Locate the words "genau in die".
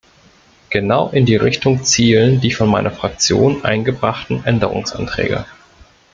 0.71-1.35